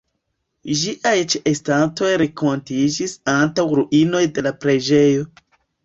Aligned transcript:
Ĝiaj 0.83 1.11
ĉeestantoj 1.33 2.09
renkontiĝis 2.23 3.17
antaŭ 3.37 3.71
ruinoj 3.81 4.27
de 4.37 4.49
la 4.51 4.59
preĝejo. 4.65 5.33